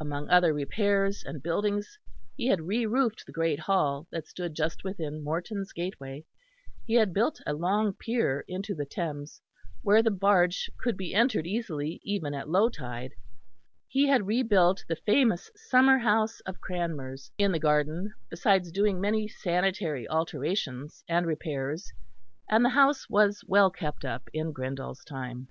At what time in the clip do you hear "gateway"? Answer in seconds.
5.72-6.24